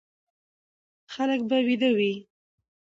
خلک 1.13 1.39
به 1.49 1.57
ويده 1.67 1.89
وي، 1.97 2.13